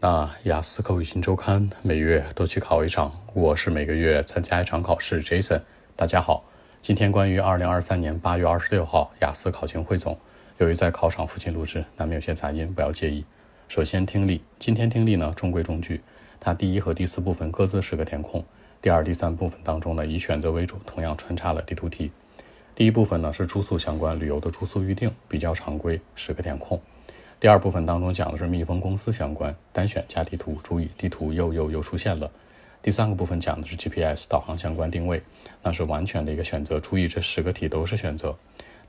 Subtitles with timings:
[0.00, 5.20] 那雅思口语新周刊每月都去考一场，我是每个月参加一场考试。
[5.20, 5.62] Jason，
[5.96, 6.44] 大家好，
[6.80, 10.16] 今天关于二零二三年八月二十六号雅思考情汇总，
[10.58, 13.24] 由于在考场附近录制，难免有些杂音，不要介意。
[13.66, 16.00] 首先听力，今天听力呢中规中矩，
[16.38, 18.44] 它第一和第四部分各自是个填空，
[18.80, 22.12] 第二、第三部分当中呢以选择为主，同样穿插了地图题。
[22.76, 26.80] 第一部分呢是住宿相关，旅游的住宿预订比较常规，十个填空。
[27.40, 32.28] 第二部分当中讲的是蜜蜂公司相关，单选加地图，注意地图又又又出现了。
[32.82, 35.22] 第三个部分讲的是 GPS 导航相关定位，
[35.62, 38.36] 那是完全的一个选择，注意这十个题都是选择。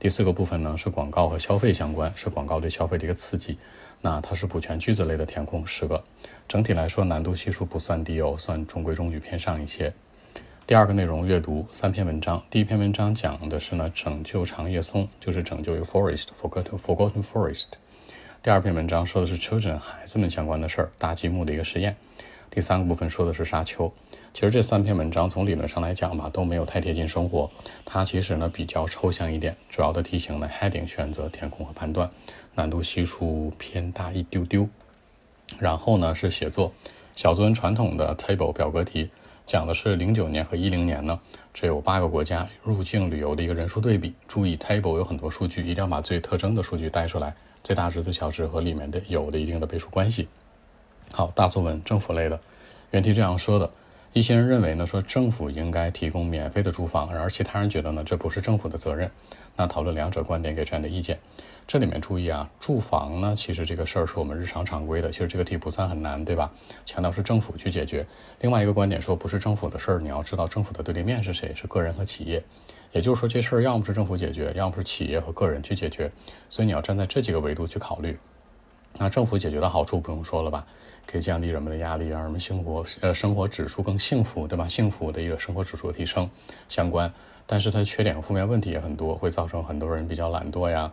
[0.00, 3.56] 第四个部分呢是广告和消费相关，是广告对消费的一个刺激，
[4.00, 6.02] 那它是补全句子类的填空十个，
[6.48, 9.92] 整体来说难度系数不算低哦，算中规中矩偏上一些。
[10.66, 17.66] 第二个内容阅读三篇文章，第一篇文章讲的是呢拯救长叶松，就是拯救 forest，forgotten forgotten forest。
[18.42, 21.94] 第二篇文章说的是 children 孩子们相关的事儿，大积木的一个实验。
[22.50, 23.92] 第三个部分说的是沙丘。
[24.32, 27.50] 其实这三篇文章从理论上来讲吧，都没有太贴近生活。
[27.84, 32.08] 它其实呢比较抽象一点，主要的题型呢 heading 选择、填空和判断，
[32.54, 34.66] 难度系数偏大一丢丢。
[35.58, 36.72] 然后呢是写作，
[37.14, 39.10] 小作文传统的 table 表格题，
[39.50, 41.18] 讲的是零九年和一零年呢，
[41.52, 44.14] 这有八个国家入境旅游的一个人数对比。
[44.28, 47.34] 注意 table 有很多数据，一定要把最特征的数据带出来。
[47.64, 50.28] 最大值、最小值和里面的有的一定的倍数关系。
[51.10, 52.38] 好，大作文政府类的
[52.92, 53.68] 原题这样说的：
[54.12, 59.08] 一些人认为呢，说政府应该提供免费的住房，而其他人觉得呢，这不是政府的责任。
[59.56, 61.16] 那讨论两者观点给这样的意见。
[61.64, 66.50] 这里面注意啊，住房呢，其实这个事儿是我们日常常规的，其实这个题不算很难，对吧？
[66.84, 68.04] 强调是政府去解决。
[68.40, 72.42] 另外一个观点说，不是政府的事儿，你要知道政府的对立面是谁，是个人和企业。
[72.90, 76.10] 也就是说，这事儿要么是政府解决，要么是企业和个人去解决，
[76.48, 78.18] 所以你要站在这几个维度去考虑。
[78.98, 80.66] 那政府解决的好处不用说了吧，
[81.06, 84.68] 可以降低人们的压力，让人们生活呃生活指数更幸福，对吧？
[84.68, 86.28] 幸福的一个生活指数的提升
[86.68, 87.10] 相关，
[87.46, 90.92] 但是它缺点和负面问题也很多，会造成很多人比较懒惰呀。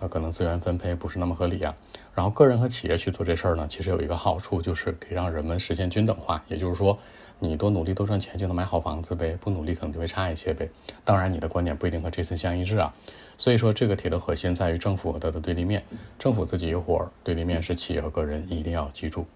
[0.00, 1.74] 呃，可能资源分配不是那么合理啊。
[2.14, 6.42] 然后个人和企业去做这事儿呢，其实有一个好处，就是可以让人们实现均等化。
[6.48, 6.98] 也就是说，
[7.38, 10.68] 你多努力多赚钱就能买好房子呗，不努力可能就会差一些呗。
[11.04, 12.92] 当然，你的观点不一定和这次相一致啊。
[13.36, 15.82] 所以说，这个题的核心在于政府和它的对立面。
[16.18, 19.26] 政府自己一伙儿，对立面是企业和个人，一定要记住。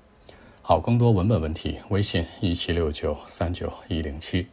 [0.60, 4.48] 好，更多文本问题，微信一七六九三九一零七。